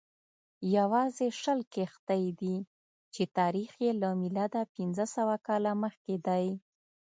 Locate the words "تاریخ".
3.37-3.71